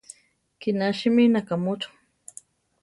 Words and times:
Kiná 0.59 0.87
simí, 0.99 1.25
nakámocho! 1.33 1.91